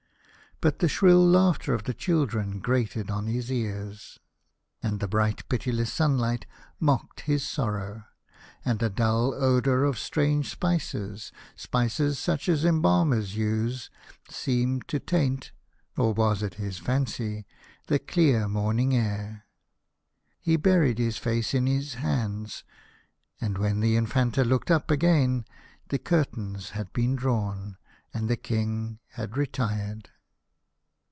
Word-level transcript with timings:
But 0.63 0.77
the 0.77 0.87
shrill 0.87 1.25
laughter 1.25 1.73
of 1.73 1.85
the 1.85 1.93
children 1.95 2.59
grated 2.59 3.09
on 3.09 3.25
his 3.25 3.51
ears, 3.51 4.19
and 4.83 4.99
the 4.99 5.07
bright 5.07 5.49
pitiless 5.49 5.91
sunlight 5.91 6.45
mocked 6.79 7.21
his 7.21 7.43
sorrow, 7.43 8.03
and 8.63 8.83
a 8.83 8.87
dull 8.91 9.33
odour 9.33 9.83
of 9.83 9.97
strange 9.97 10.51
spices, 10.51 11.31
spices 11.55 12.19
such 12.19 12.47
as 12.47 12.63
embalmers 12.63 13.35
use, 13.35 13.89
seemed 14.29 14.87
to 14.89 14.99
taint— 14.99 15.51
or 15.97 16.13
was 16.13 16.43
it 16.43 16.53
fancy?— 16.75 17.47
the 17.87 17.97
clear 17.97 18.47
morning 18.47 18.95
air. 18.95 19.47
He 20.39 20.57
buried 20.57 20.99
his 20.99 21.17
face 21.17 21.55
in 21.55 21.65
his 21.65 21.95
hands, 21.95 22.63
and 23.41 23.57
when 23.57 23.79
the 23.79 23.95
Infanta 23.95 24.43
looked 24.43 24.69
up 24.69 24.91
again 24.91 25.43
the 25.89 25.97
cur 25.97 26.25
tains 26.25 26.69
had 26.73 26.93
been 26.93 27.15
drawn, 27.15 27.77
and 28.13 28.29
the 28.29 28.37
King 28.37 28.99
had 29.13 29.35
retired. 29.37 30.11